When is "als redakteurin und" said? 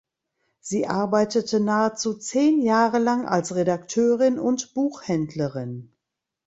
3.27-4.73